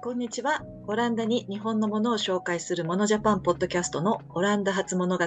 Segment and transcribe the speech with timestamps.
[0.00, 0.62] こんにちは。
[0.86, 5.24] オランダに日本のものを紹介するモノジャパンポッドキャストのオランダ初物語。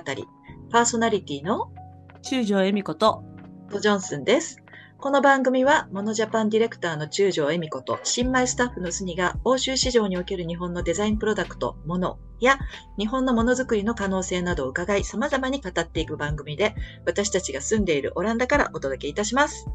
[0.72, 1.74] パーソナリティの
[2.22, 3.22] 中条恵美子と
[3.70, 4.64] トジョンスンです。
[4.98, 12.58] この番組は、モノジャパンディレクターの中条恵美子と、新米スタッフのスニが、欧州市場における日本のデザインプロダクト、ものや、
[12.98, 16.76] 日本のものづくりの可能性などを伺い、様々に語っていく番組で、
[17.06, 19.68] 私たちが住んでいるオランダからお届けいたします。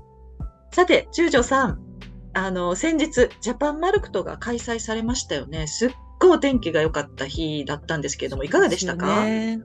[0.72, 1.80] さて、中条さん、
[2.36, 5.66] あの、先日、ジャパンマルクトが開催されましたよね。
[5.66, 5.90] すっ
[6.20, 9.62] ごいお天気が良かった日だったんですけれども、いかがでしたか、ね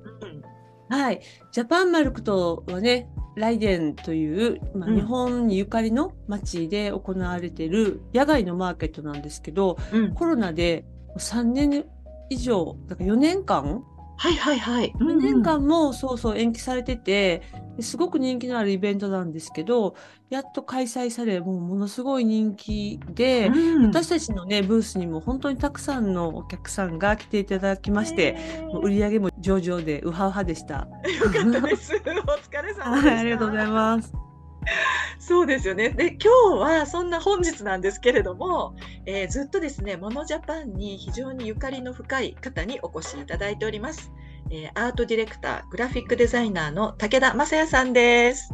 [0.89, 1.21] うんはい。
[1.51, 10.13] ジャパンマルクトはね、ライデンという、まあ、うん日本にゆかりの街で行われている野外のマーケットなんですけど、うん。
[10.13, 10.85] コロナで
[11.17, 11.85] 3年
[12.29, 13.83] 以上、だから4年間
[14.21, 14.93] はいはいはい。
[14.99, 17.41] 4年間もそうそう延期されてて、
[17.75, 19.95] ですごく人気のあるイベントなんですけど、
[20.29, 28.37] やっと開催され、もうものすごい人気で、うん私たちのね、ブースにも本当にたくさんのお客さんが来ていただきまして、
[28.71, 30.75] もう売り上げも上々でウハウハでした。
[30.75, 30.85] よ
[31.33, 31.95] かったです。
[31.95, 32.89] お疲れ様でした。
[32.91, 34.30] はい、ありがとうございます。
[35.19, 35.89] そうですよね。
[35.89, 44.11] で、今日はそんな本日なんですけれども、えーずっとですね、モノジャパンに非常にゆかりの深い方にお越しいただいております。
[44.51, 48.53] えーアートディレクター、グラフィックデザイナーの武田正也さんです。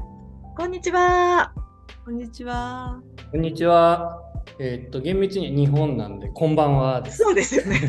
[0.56, 1.54] こんにちは。
[2.06, 3.00] こんにちは。
[3.32, 4.22] こんにちは。
[4.60, 7.18] えーっと、厳密に日本なんで、こんばんはです。
[7.18, 7.80] そうですよね。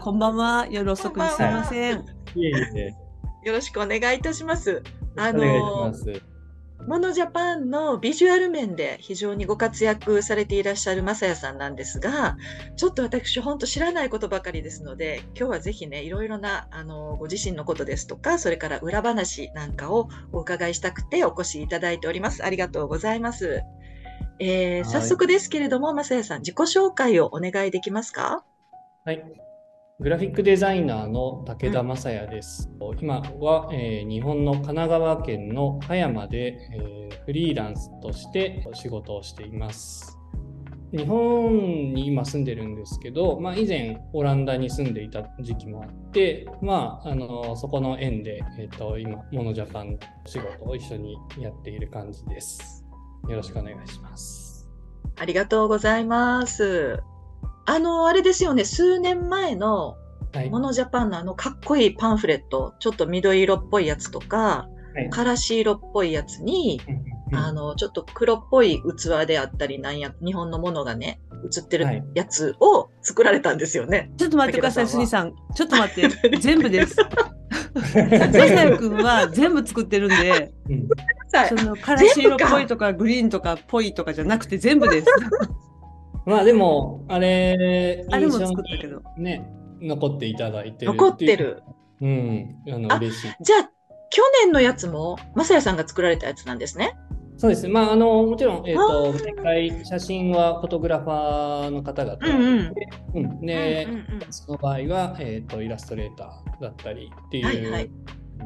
[0.00, 0.66] こんばんは。
[0.70, 2.04] 夜遅くにすみません。
[2.34, 2.94] いえいえ。
[3.44, 4.82] よろしくお願いいたします。
[5.16, 6.31] あお願いしのます。
[6.86, 12.36] モノジャパンのビジュアル面で非常にご活躍されていらっしゃる正也さんなんですが、
[12.76, 22.44] ちょっと私、本当知らないことばかりですので、今日はぜひね、いろいろなあのご自身のことですとか、それから裏話なんかをお伺いしたくてお越しいただいております。
[22.44, 23.62] ありがとうございます。
[24.40, 28.44] えーはい早速ですけれども、正也さん、自己紹介をお願いできますか？
[29.04, 29.51] はい。
[30.02, 32.68] グラフィックデザイナーの武田正也です。
[33.00, 40.18] 今は、えー日本の神奈川県の葉山で、えーフリーランスとして仕事をしています。
[40.90, 52.84] 日本に今住んでるんですけど、まあ、以前オランダに住んでいた時期もあって、まあ、あのそこの縁で、えー、と今、モノジャパンの仕事を一緒にやっている感じです。
[53.28, 54.68] よろしくお願いします。
[55.14, 57.04] ありがとうございます。
[57.64, 59.96] あの、あれですよね、数年前の
[60.34, 60.50] はい。
[60.50, 66.80] モノジャパンのあのかっこいいパンフレット、ちょっと緑色っぽいやつとか、はいからし色っぽいやつに、
[67.32, 74.10] うんあの、ちょっと黒っぽい器であったり、なんや、日本のものがね、映ってるはいやつを作られたんですよね。
[74.18, 75.34] ちょっと待ってください、武田スニさん。
[75.54, 76.36] ちょっと待って。
[76.40, 76.96] 全部です。
[77.74, 80.88] まさはやくんは全部作ってるんで、うん
[81.28, 85.06] さそのからし色っぽいとかグリーンとかっぽいとかじゃなくて全部です。
[86.26, 89.02] まあでも、あれ、あれも作ったけど。
[89.16, 89.48] にね、
[89.80, 91.36] 残っていただいてる残って。
[91.36, 91.62] る。
[92.00, 93.30] うん、あのあ嬉しい。
[93.40, 93.70] じゃあ、
[94.10, 96.96] 去年のやつも、まさやさんが作られたやつなんですね。
[97.36, 97.72] そうですね。
[97.72, 102.18] まあ、あの、もちろん、えっ、あと、ー毎回、写真はフォトグラファーの方々。
[102.20, 102.74] うん
[103.14, 103.88] うんうんで、
[104.30, 107.46] その場合は、えっ、と、イラストレーターだったりっていう。
[107.46, 107.90] はいはい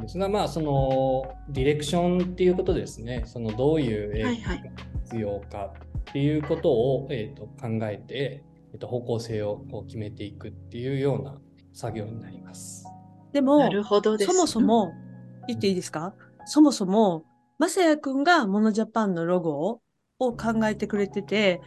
[0.00, 3.22] ですが、まあ、その、ディレクションっていうことですね。
[3.24, 4.72] その、どういう絵がはいはい
[5.06, 5.72] 必要か
[6.10, 11.38] っていうことを、えー、と考えて、えー、と方向性をこう決めていくっていうような
[11.72, 12.84] 作業になります。
[13.32, 14.32] でもな、るほどです。
[14.32, 14.92] そもそも、
[15.46, 16.14] 言っていいですか？
[16.46, 17.24] そもそも、
[17.58, 19.80] まさやくんがモノジャパンのロゴ
[20.18, 21.60] を考えてくれてて、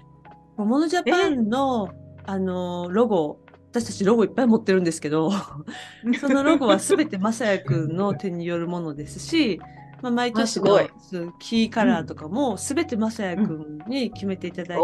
[0.57, 1.89] モノジャパンの、
[2.25, 3.39] あの、ロゴ、
[3.71, 5.31] 私たちロゴいっぱい持ってるんですけど、
[6.19, 9.61] そのロゴはすべてまさやくんの手によるものですし、
[10.01, 10.89] まあ、毎年のあすごい。
[10.99, 14.79] そうキーカラーとかもすべてまさやくんに決めていただいてて、う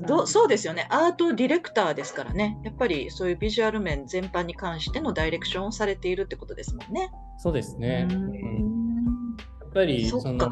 [0.00, 0.32] んどうです。
[0.32, 0.86] そうですよね。
[0.90, 2.58] アートディレクターですからね。
[2.64, 7.10] やっぱりそういうビジュアル面全般に関してのダイレクションをされているってことですもんね。
[7.38, 8.06] そうですね。
[8.10, 8.30] ううん。
[8.30, 9.36] ん。
[9.60, 10.50] やっぱりその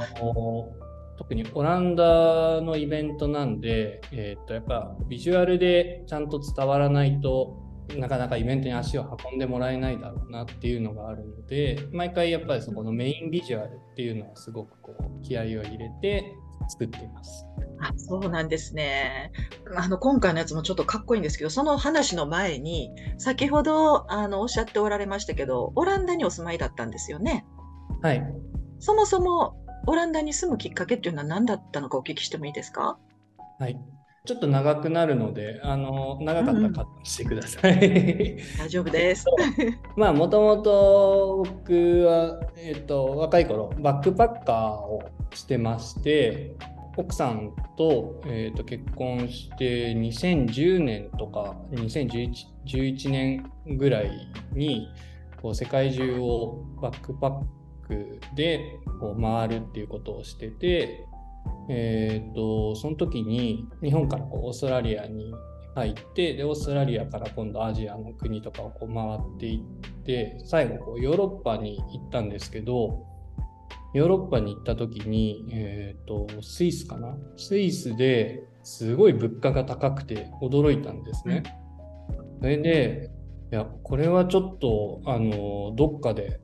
[1.19, 16.35] 特にオランダのイベントなんで、えー、とやっぱビジュアルでちゃんと伝わらないとなかなかイベントに足を運んでもらえないだろうなっていうのがあるので毎回やっぱりそこのメインビジュアルっていうのはすごくこう気合を入れて
[16.69, 17.47] 作っています。
[17.81, 19.31] あそうなんですね。
[19.77, 27.47] あの今回のやつもちょっとかっこいいんですけど、その話の前に、先ほどあのおっしゃっておられましたけど、オランダにお住まいだったんですよね。
[28.03, 28.23] はい。
[28.81, 32.99] そもそもオランダに住むきっかけっていうのは何だったのかお聞きしてもいいですか？
[33.61, 33.81] はい。
[34.29, 38.37] ちょっと長くなるので、あの、長かったらカットしてください。
[38.59, 39.25] 大丈夫です。
[39.97, 45.03] まあ、もともと僕は、えっと、若い頃、バックパッカーを
[45.33, 46.57] してまして、
[46.99, 54.11] 奥さんと,、えー、と結婚して2010年とか2011年ぐらい
[54.53, 54.89] に
[55.41, 57.43] こう世界中をバックパッ
[57.87, 61.07] クでこう回るっていうことをしてて、
[61.69, 65.35] えーと、その時に日本からこうオーストラリアに
[65.75, 73.07] 入ってでオーストラリアから今度アジアの国とかをこう回っていって最後こうヨーロッパに行ったんですけど
[73.95, 77.17] ヨーロッパに行った時に、えーと、スイスかな？
[77.37, 81.43] スイスですごい物価が高くて驚いたんですね。
[82.41, 83.11] それで
[83.51, 86.41] いやこれはちょっとあのどっかで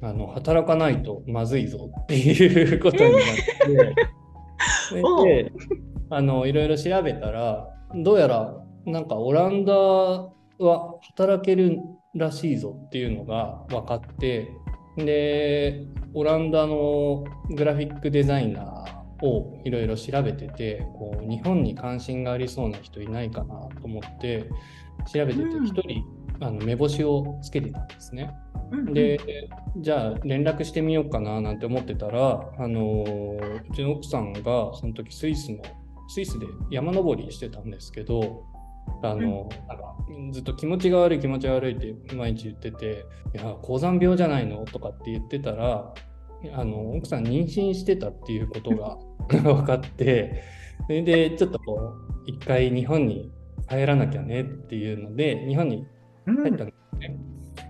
[0.00, 3.96] あの働かないとまずいぞっていうことになって、
[4.92, 5.52] えー、で
[6.10, 8.54] あのいろいろ調べたらどうやら
[8.86, 10.32] なんかオランダは
[11.16, 11.78] 働ける
[12.14, 14.50] らしいぞっていうのが分かって
[14.96, 24.48] でオランダのグラフィックデザイナーをいろいろ調べててこう日本に関心がありそうな人いないかなと思って
[25.12, 28.34] 調べてて1人、うん、あの目星をつけてたんですね。
[28.92, 29.18] で
[29.78, 33.04] じゃあ連絡してみようかななんて思ってたらあの
[33.70, 34.42] うちの奥さんが
[34.74, 35.62] その時スイスの
[36.08, 38.44] スイスで山登りしてたんですけど
[39.02, 39.96] あの、なんか
[40.32, 45.94] ずっと気持ちが悪い気持ちが悪いって毎日言ってて「いや高山病じゃないの?」とかって言ってたら
[46.54, 48.98] あの奥さん妊娠してたっていうことが
[49.42, 50.42] 分かって
[50.86, 53.30] それでちょっとこう一回日本に
[53.68, 55.86] 帰らなきゃねっていうので日本に
[56.36, 57.18] 帰ったんですね。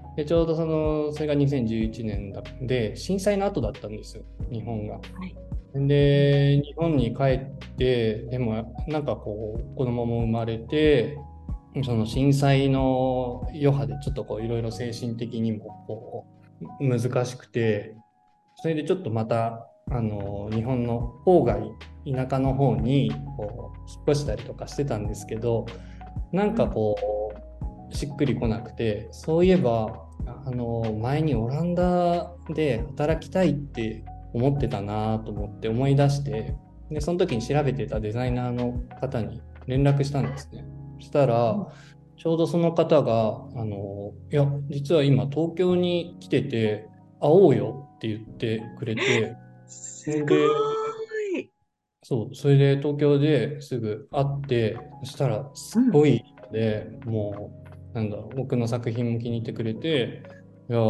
[0.08, 4.94] うん、でちょうどそのそれが2011年で震災の後だったんですよ日本が。
[4.94, 7.38] はいで日本に帰っ
[7.76, 11.18] てでもなんかこう子供も生まれて
[11.84, 16.26] その震災の余波でちょっとこういろいろ精神的にもこ
[16.80, 17.94] う難しくて
[18.56, 21.70] それでちょっとまたあの日本の郊外
[22.10, 25.66] 田舎の方にこう引っ越したりとかしてたんですけど
[26.32, 27.17] なんかこう
[27.90, 30.04] しっくりこなくてそういえば
[30.46, 36.54] あの前にオランダで働きたいって思ってたなと思って思い出して
[36.90, 40.64] でその時に調べてたデザイナーの方に連絡したんですね。
[40.98, 41.68] そしたら、
[42.16, 46.88] ちょうどその方が、あの、いや、実は今東京に来てて、
[47.20, 49.36] 会おうよって言ってくれて、
[49.66, 50.38] すごい
[52.02, 60.22] そう、それで東京ですぐ会って、そしたらすごいので、うん、もう、なんだろう、僕の作品も気に入ってくれて、
[60.68, 60.88] いや、あの、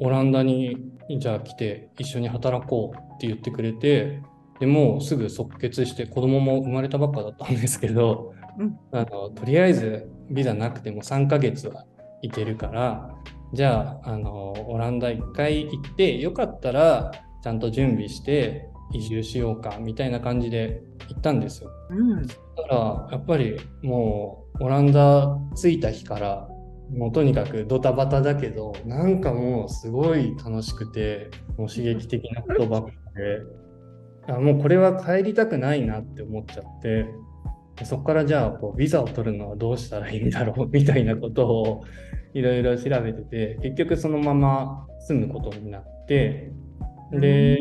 [0.00, 0.76] オランダに
[1.18, 4.22] じゃあ来て一緒に働こうって言ってくれて、
[4.60, 11.84] でもうすぐ即決して子供も生まれたばっかだったんですけど、うん、あのとりあえずビザなくても3ヶ月は
[12.22, 13.14] 行けるから
[13.52, 17.12] じゃああのオランダ1回行ってよかったら
[17.42, 21.70] ちゃんと準備して移住しようかみたいな感じで行ったんですよ。
[21.90, 26.48] うん、そしたらやっぱりもうオランダ着いた日から
[26.90, 33.64] もうとにかくドタバタだけどなんかもうすごい楽しくてもう刺激的なことばっかで。
[34.26, 37.06] あもうこれは帰りたくないなって思っちゃって
[37.84, 41.84] そこからじゃあこうビザを取るのはどうしたらいいんだろうみたいなことを
[42.32, 46.52] いろいろ調べてて結局そのまま住むことになって
[47.12, 47.58] で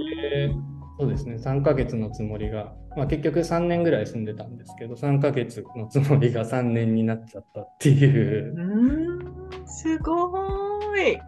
[1.00, 1.36] そうですね。
[1.36, 8.54] 3ヶ月のつもりが、まあ、結局3年ぐらい住んでたんですけど3ヶ月のつもりが3年になっちゃったっていう。
[8.56, 8.62] う
[9.60, 10.32] んすご
[10.98, 11.20] い。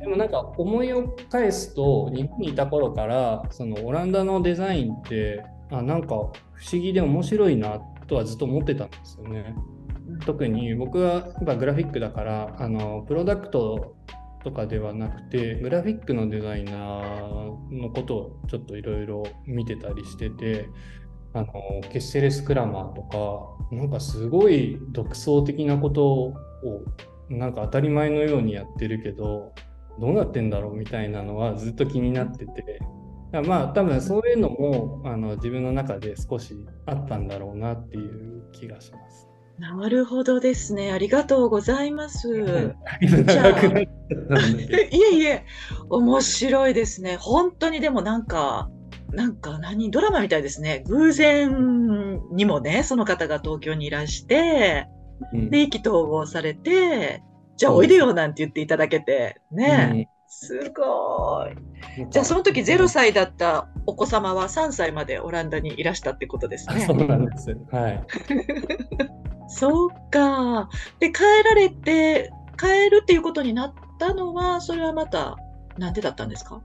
[0.00, 6.32] でもなんか思いを返すと日本にいた頃からそのオランダのデザインってあなんか不思
[6.72, 9.54] 議で面白いなとはずっと思ってたんですよね。
[10.26, 13.96] 特に僕はやっぱグラフィックだからあのプロダクト
[14.42, 20.68] とかではなくてグラフィックのデザイナーのことをちょっといろいろ見てたりしてて
[21.34, 21.46] あの
[21.90, 26.34] ケッセレスクラマーとかなんかすごい独創的なことを
[27.28, 29.52] なんか当たり前のようにやってるけど
[29.98, 32.80] どうなってんだろうみたいなのはずっと気になってて
[33.46, 36.54] まあ多分そういうのもあの自分の中で少し
[36.86, 39.31] あったんだろうなっていう気がします。
[39.58, 40.92] なるほどですね。
[40.92, 42.28] ありがとうございます。
[43.26, 43.88] じゃあい
[44.90, 45.44] えいえ、
[45.88, 47.16] 面白いですね。
[47.16, 48.70] 本当にでもなんか、
[49.12, 50.82] なんか何、ドラマみたいですね。
[50.88, 54.88] 偶然にもね、その方が東京にいらして、
[55.32, 57.22] うん、で、意気投合されて、
[57.56, 60.08] じゃあおいでよなんて言っていただけて、ね。
[60.28, 61.71] すごい。
[62.10, 66.86] じゃあその時0歳だったお子様は3歳までオランダにいらしたってことですね。
[66.86, 67.56] そうなんです。
[67.70, 68.04] はい。
[69.48, 70.68] そうか。
[70.98, 75.36] で帰られて帰るっていうことになったのはそれはまた
[75.78, 76.62] なんでだったんですか？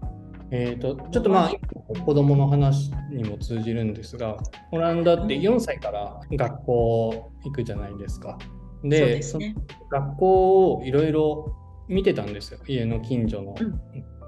[0.51, 4.38] えっ、ー、とちょっとまあ子供の話にも通じるんですが、
[4.71, 8.38] オランダって4歳から学校行くじゃないですか。
[8.83, 9.55] で、ね。
[9.89, 11.55] 学校をいろいろ
[11.88, 13.55] 見てたんですよ、家の近所の。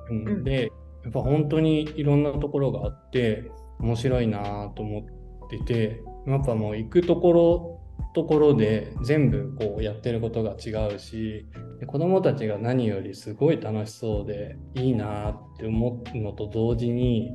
[0.10, 0.72] うんうんで、
[1.04, 7.80] やっぱ本当にいろんなところがあって、面白いなと思ってて、やっぱもう行くところ
[8.14, 11.48] ところで全部こうやってることが違うし、
[11.80, 17.34] で子供たちが何よりすごい楽しそうでいいなって思うのと同時に、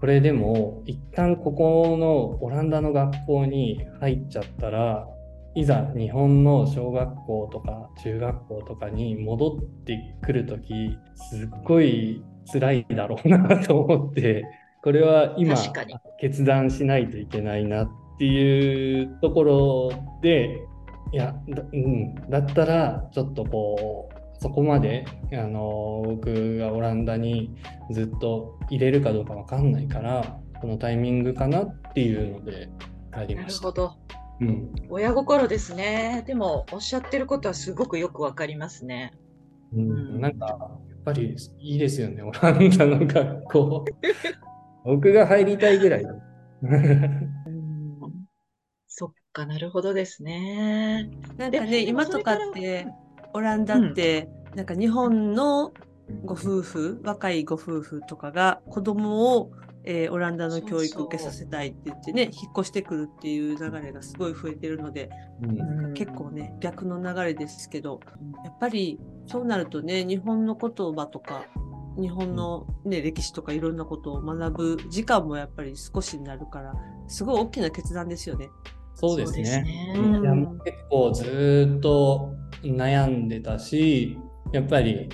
[0.00, 5.06] これでも一旦ここのオランダの学校に入っちゃったら
[5.54, 14.44] いざ日本の小学校とか中学校とかに戻ってくるときすっごい辛いだろうなと思って
[14.82, 15.56] これは今
[16.20, 20.62] 決断しないといけないなっていうところで
[21.12, 27.54] いやだ,、うん、だったらちょっとこうそこまであの僕がオランダに
[27.90, 32.70] ずっと入れるかどうかわかんないからこのタイミングかなっていうので
[33.12, 33.66] 帰りなました。
[33.66, 33.96] るほど。
[34.40, 36.24] うん親心ですね。
[36.26, 39.12] でも、おっしゃってることはすごくよくわかりますね。
[39.74, 43.84] うん、なんかやっぱりいいですよねオランダの学校。
[44.84, 46.04] 僕が入りたいぐらい。
[48.86, 51.10] そっかなるほどですね。
[51.36, 52.86] なんかね、で今とかって、
[53.32, 55.72] オランダって、なんか日本の
[56.24, 59.52] ご夫婦、若いご夫婦とかが子供を、
[59.84, 65.08] えーオランダの教育を受けさせたいって言ってね、引っ越してくるっていう流れがすごい増えてるので、
[65.42, 65.46] う
[65.88, 65.94] ん。
[65.94, 68.00] 結構ね、逆の流れですけど、
[68.44, 71.46] やっぱりそうなるとね、日本の言葉とか、
[71.96, 76.74] 日本の、ね、歴史とかいろんなことを学ぶ時間もやっぱり少しになるから、
[77.06, 78.50] すごい大きな決断ですよね。
[78.94, 84.18] そうですねねうん結構ずーっと悩んでたし
[84.52, 85.08] やっぱり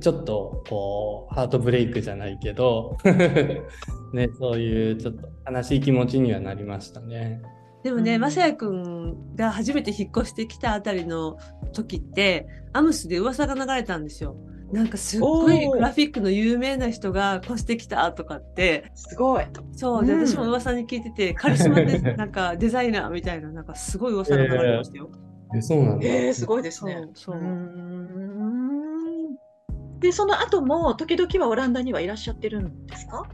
[0.00, 2.96] ちょっとこうハートブレイクじゃないけど
[4.12, 7.42] ねそういうちょっと悲しい気持ちにはなりましたね。
[7.86, 11.38] でもね、うんまさやくんが初めて引っ越してきたあたりの
[11.72, 14.34] 時って、アムスで噂が流れたんですよ。
[14.72, 19.46] なんかすっごいグラフィックの有名な人が越してきたとかって、すごい。
[19.70, 25.08] そう、で、うん私も噂に聞いてて、カリスマで、なんかデザイナーみたいな、なんかすごい噂が流れてましたよ。
[25.56, 26.08] えそうなんだ。
[26.08, 27.06] えー、すごいですね。
[27.14, 27.40] そう
[30.00, 33.28] で、その後も時々はオランダにはいらっしゃってるんですか？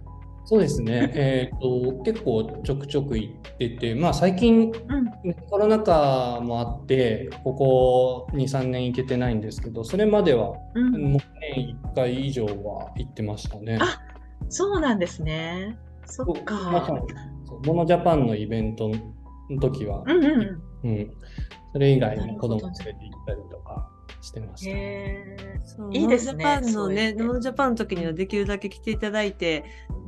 [0.44, 1.12] そうですね。
[1.14, 5.04] えっ、と結構ちょくちょく行ってて、まあ最近うん。
[5.28, 11.20] ねコロナ禍もあってここ2、3年行けてないんですけど、それまではうん、もう
[11.54, 13.78] 年1回以上は行ってましたね。
[13.80, 14.00] あ
[14.48, 15.78] そうなんですね。
[16.06, 16.98] そっまさか。
[16.98, 17.00] に
[17.46, 21.10] そうモノジャパンのイベントの時は、うんうんうん、
[21.72, 23.88] それ以外に子供連れて行ったりとか
[24.20, 24.56] してまうん。
[24.56, 24.70] した。
[25.98, 29.64] いいですねモノジャパンのね、ノジャパンの時にはできるだけ来ていただいて、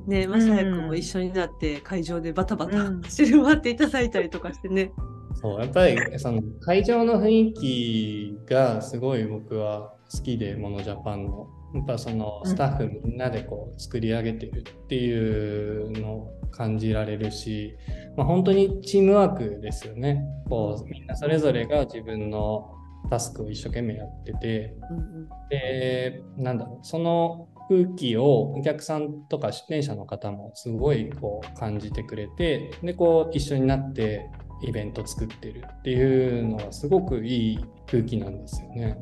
[0.06, 4.92] ね、まさやくんも一緒になって会場でバタバタうん走り回っていただいたりとかしてね。
[5.34, 11.48] そうやっぱりその会場の雰囲気がすごい僕は好きで、モノジャパンの。
[11.74, 17.74] やっぱそのスタッフみんなでこう作り上げてるっていうのを感じられるし、
[18.16, 20.24] まあ、本当にチームワークですよね。
[20.48, 22.70] こうみんなそれぞれが自分の
[23.08, 34.30] タスクを一生懸命やってて、うんうんで、なんだろう、その空気をお客さんとか出店者の方もすごいこう感じてくれて、で、こう一緒になって
[34.62, 38.98] イベント作ってるっていうのはすごくいい空気なんですよね。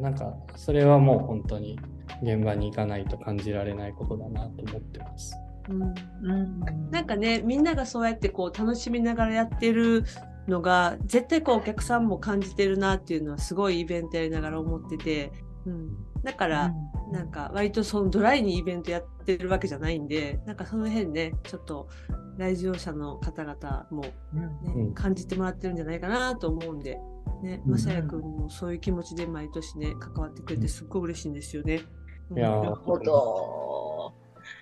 [0.00, 1.78] なんか、それはもう本当に
[2.22, 5.36] 現場に行かないと感じられないことだなと思ってます。
[5.68, 6.90] うんうん。
[6.90, 10.04] なんかね、みんながそうやってこう楽しみながらやってる
[10.48, 15.32] のが、絶対こうお客さんも感じてるなっていうのはすごいイベントやりながら思ってて、
[15.66, 15.90] うん、
[16.22, 16.74] だから、
[17.12, 21.88] なんか割とそのドライにイベントやってるわけじゃないんで、なんかその辺ね、ちょっと
[22.38, 24.12] 来場者の方々も、ね
[24.64, 24.94] うん。
[24.94, 26.98] 感じてもらってるんじゃないかなと思うんで、
[27.42, 27.72] ね、うん。
[27.72, 31.82] まさやくんもそういう気持ちで毎年ね、関わってくれてすっごい嬉しいんですよね。
[32.30, 32.38] うん。
[32.38, 32.62] いやー。
[32.62, 33.97] なるほど。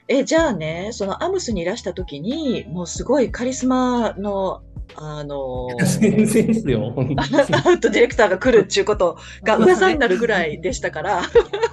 [0.09, 4.63] え、じゃあね、そのアムスにいらした時に、もうすごいカリスマの、
[4.95, 5.69] あの、
[6.01, 6.95] 全然ですよ。
[6.97, 11.23] アウトディレクターが来るっていうことが噂になるぐらいでしたから、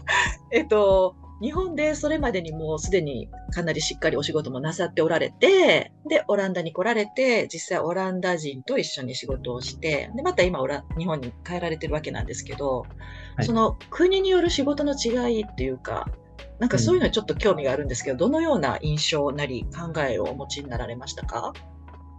[0.52, 12.86] えっと、日本でそれまでにもうすでにかなりしっかりお仕事もなさっておられて、で、オランダに来られて、実際オランダ人と一緒に仕事をして、で、また今オラ、日本に帰られてるわけなんですけど、
[13.36, 13.46] はい。
[13.46, 16.08] その国による仕事の違いっていうか、
[16.60, 21.54] なんかそういうのにちょっと興味があるんですけど、どのような印象なり考えをお持ちになられましたか？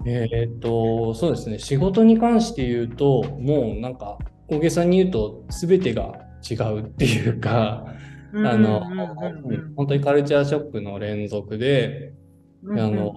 [0.07, 6.13] えーっと、そうですね、仕事に関して言うと、もうなんか、大げさに言うと、すべてが
[6.49, 7.87] 違うっていうか、
[8.35, 9.01] あの、うんうん
[9.45, 9.55] うん。
[9.55, 12.13] うん本当にカルチャーショックの連続で、
[12.63, 12.79] うん。
[12.79, 13.15] あの、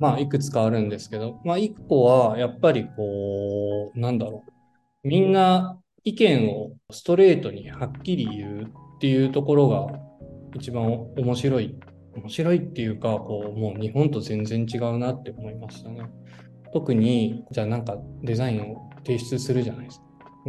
[0.00, 4.52] まあ、いくつかあるんですけど、まあ、一個は、やっぱりこう、なんだろう。
[5.08, 9.86] みんな意見をストレートにはっきり言うっていうところが
[10.54, 10.84] 一番
[11.16, 11.74] 面白い。
[12.14, 16.02] 面白いっていうか、こう、もう日本と全然違うなって思いましたね。
[16.72, 20.04] 特に、じゃあなんかデザインを提出するじゃないですか。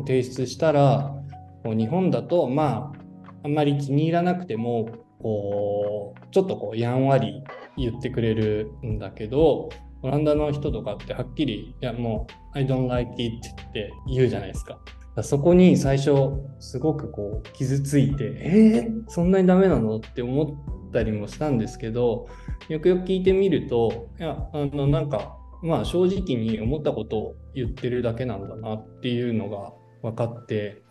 [0.06, 1.16] 提出したら、
[1.64, 3.04] こう日本だと、まあ、
[3.44, 7.44] あんまり気に入らなくても、こう、ちょっとこう、やんわり
[7.78, 9.70] 言ってくれるんだけど、
[10.02, 14.80] オランダの人とかってはっきり、いやもう、I don't like it って言うじゃないですか。
[15.22, 16.12] そこに最初、
[16.60, 19.98] すごくこう、傷ついて、えー、そんなにダメなの？
[19.98, 20.44] って思
[20.90, 22.28] ったりもしたんですけど、
[22.70, 30.82] よくよく聞いてみると、いや、あの、なんか、まあ正直に思ったことを言ってるだけなんだなっていうのが分かって、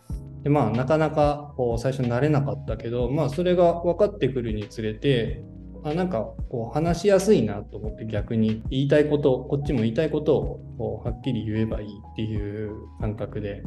[0.41, 5.43] でまあなかなかこう最初慣れなかったけど、まあそれが分かってくるにつれて、
[5.83, 13.61] あなんかこう話しやすいなと思って逆に言いたいこと、こっちも言いたいことをこうはっきり言えばいいっていう感覚で、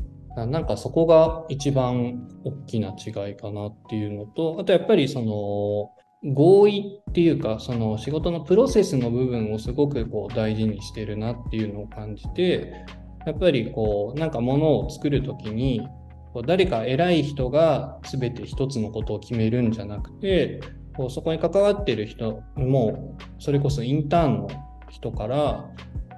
[0.44, 5.90] なんかそこが一番大きな違いかなっていうのと、あとやっぱりその
[6.34, 12.84] 合意っていうか、その仕事のプロセスの部分をすごくこう大事にしてるなっていうのを感じて、
[13.26, 15.86] やっぱりこう、なんかものを作るときに、
[16.46, 20.60] 誰か偉い人が全て一つのことを決めるんじゃなくて、
[20.96, 24.48] こうそこに関わってる人も、それこそインターンの
[24.90, 25.70] 人から、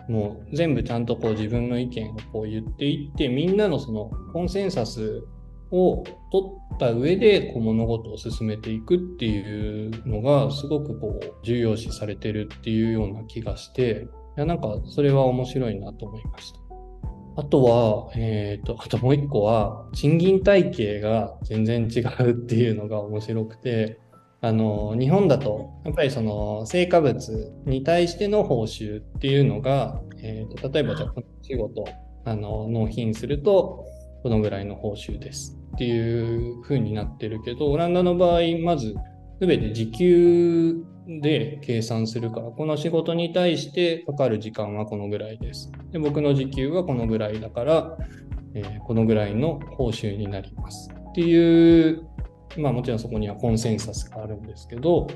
[0.09, 5.23] もう全部ちゃんとこう自分の意見をこう言っていって、みんなのそのコンセンサス
[5.71, 16.69] を取った上でこう物事を進めていくっていうのがすごくこう重要視されてるっていうような気がして、いやなんかそれは面白いなと思いました。
[17.38, 24.00] あとは、えっ、と、あともう一個は、賃金体系が全然違うっていうのが面白くて、
[24.40, 31.85] あの、日本だと、やっぱりその、成果物に対しての報酬っていうのが、えーと例えばじゃあ、この仕事、
[32.24, 33.85] あの、納品すると、
[34.22, 38.94] このぐらいの報酬ですっていう風になってるけど、オランダの場合、まず、
[39.40, 40.85] すべて時給
[41.20, 45.72] で計算するから、この仕事に対してかかる時間はこのぐらいです。
[45.90, 47.98] で僕の時給はこのぐらいだから、
[48.55, 50.90] えーこのぐらいの報酬になります。
[51.11, 52.07] っていう、
[52.57, 55.07] まあもちろんそこにはコンセンサスがあるんですけど、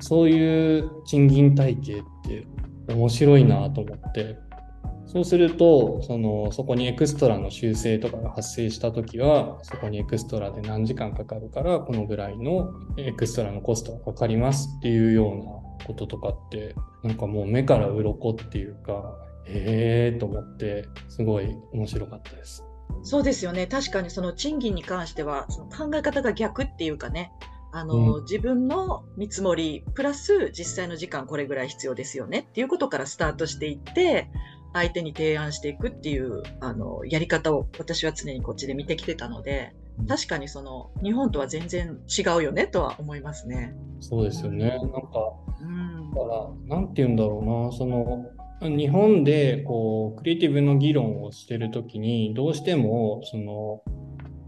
[0.00, 2.46] そういう賃金体系って
[2.92, 4.36] 面白いなと思って、
[5.06, 22.64] そうすると、その、そこにエクストラの修正とかが発生したときは、そこにエクストラで何時間かかるから、このぐらいのエクストラのコストがかかりますっていうようなこととかって、なんかもう目から鱗っていうか、ええーと思って、すごい面白かったです。
[23.02, 23.66] そうですよね。
[23.66, 27.32] 確かにその賃金に関しては、その考え方が逆っていうかね、
[27.72, 34.28] あの、う自分の見積もり、プラス実際の時間これぐらい必要ですよねっていうことからスタートしていって、
[34.74, 39.74] 相手に提案していくっていう、あの、やり方を私は常にこっちで見てきてたので、
[40.08, 43.74] 確かにその、日本とは全然違うよねとは思いますね。
[44.00, 44.70] そうですよね。
[44.70, 44.98] なんか、
[45.60, 46.10] うん。
[46.10, 46.26] だか
[46.68, 48.30] ら、なんて言うんだろうな、その、
[48.68, 53.82] 日本でこうクリエイティブの議論をしてるときに、どうしても、その、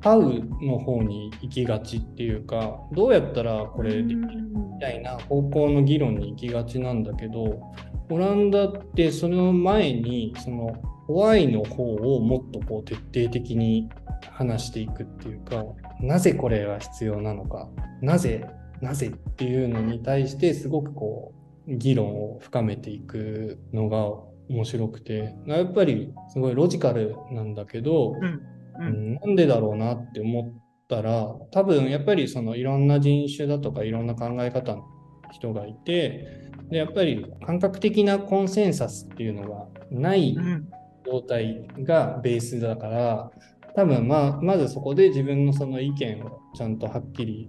[0.02, 7.72] ハウの方に行きがちっていうか、どうやったらこれできるみたいな方向の議論に行きがちなんだけど、
[8.10, 10.74] オランダってその前に、その、
[11.06, 13.88] ホワイの方をもっとこう徹底的に
[14.30, 15.64] 話していくっていうか、
[16.00, 17.68] なぜこれは必要なのか、
[18.02, 18.46] なぜ、
[18.80, 24.06] なぜっていうのに対してすごくこう、議論を深めていくのが
[24.48, 28.24] 面白くて、やっぱりすごいロジカルなんだけど、うん。
[28.24, 28.42] う。
[28.78, 34.84] うんんなんでだろうなって思ったら、多分やっぱりそのいろんな人種だとかいろんな考え方の
[35.32, 40.68] 人がいて、でやっぱり感覚的なコンセンサスっていうのがないうん。
[41.06, 43.30] 状態がベースだから、
[43.76, 47.48] 多分まあ、まずそこで自分のその意見をちゃんとはっきり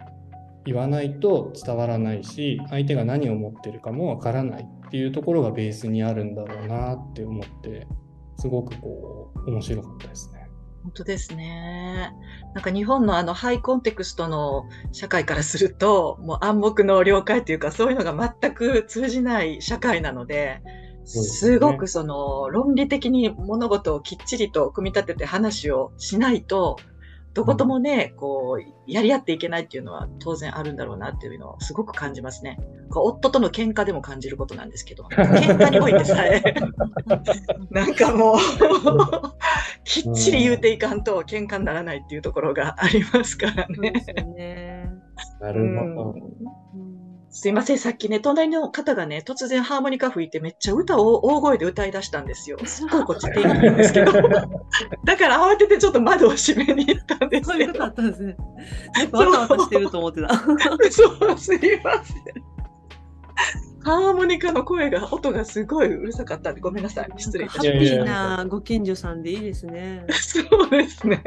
[0.65, 7.87] 言わないと伝わらないし、相手が何を思ってるかもわからないっていうところがベースにあるんだろうなって思って、
[8.37, 10.45] すごくこう、面白かったですね。
[10.83, 12.11] 本当ですね。
[12.53, 20.61] なんか日本のあのハイコンテクストの社会からすると、もう暗黙の了解というかそういうのが全く通じない社会なので、
[21.05, 26.77] すねすごくその論理的に物事をきっちりと組み立てて話をしないと、
[27.35, 32.57] どこともね、こう、やり合っていけないっていうのは当然あるんだろうなっていうのをすごく感じますね。
[32.89, 36.41] こう夫との喧嘩でも感じることなんですけど、 喧嘩においてさえ、
[37.71, 38.37] なんかもう、
[39.83, 44.89] きっちり言うていかんと喧嘩にならないっていうところがありますからね。
[45.41, 46.15] なるほど。
[46.73, 47.04] うん
[47.37, 52.57] すいません、さっきね、隣の方がね、突然ハーモニカ吹いてめっちゃ歌を大声で歌い出したんですよ。
[52.63, 54.13] すっごいこっち天気なんですけど。
[55.03, 57.87] だから慌ててちょっと窓を閉めに行ったんですけどそういうことあ。
[57.87, 58.37] ったんですね。
[59.11, 60.33] わたわたしてると思ってた。
[60.89, 62.54] そう、すいません。
[63.85, 67.09] ハーモニカの声が、音がすごいうるさかったんで、ごめんなさい。
[67.17, 70.03] 失礼いたしハッピーなご近所さんでいいですね。
[70.07, 70.49] ました。
[70.49, 71.21] そうですね。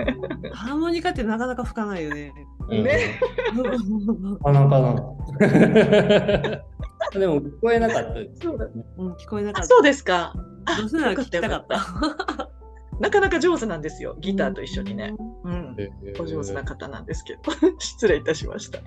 [0.54, 2.32] ハーモニカってなかなか吹かないよね。
[2.68, 3.20] うんね
[3.54, 4.94] なかなかな。
[7.20, 8.40] でも聞こえなかったです。
[8.42, 8.66] そうだ
[8.96, 9.68] うん、聞こえなかあった。
[9.68, 10.34] そうですか。
[10.80, 12.50] どうせなら聞きたかった。
[12.98, 14.16] なかなか上手なんですよ。
[14.18, 15.14] ギターと一緒にね。
[15.44, 15.76] うん。
[15.78, 17.40] えーお上手な方なんですけど。
[17.78, 18.80] 失礼いたしました。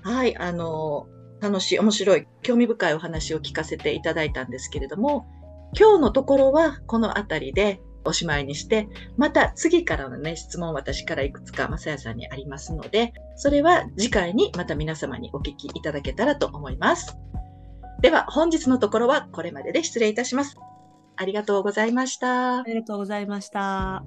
[0.00, 1.06] はい、あの、
[1.40, 5.26] 楽しい、面白い、興味深いお話を聞かせていただいたんですけれども、
[5.78, 17.16] 今日のところはこのあたりでおしまいにして、また次からのね、質問私からいくつか、まさやさんにありますので、それは次回にまた皆様にお聞きいただけたらと思います。
[18.00, 20.56] では、本日のところはこれまでで失礼いたします。
[21.16, 22.62] ありがとうございましたあ。
[22.64, 23.96] りがとうございました。
[23.96, 24.04] あ